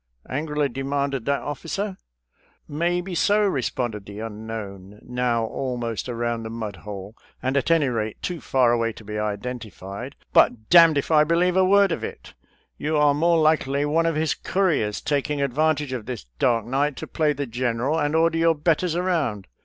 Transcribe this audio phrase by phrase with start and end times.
[0.27, 1.95] "angrily demanded that officer."
[2.67, 8.19] Maybe so," re sponded the unknown, now almost around the mudhole, and at any rate
[8.23, 12.03] too far away to be identified," but d ——d if I believe a word of
[12.03, 12.33] it.
[12.79, 17.05] You are more likely one of his couriers, taking advantage of this dark night to
[17.05, 19.45] play the general and order your betters around.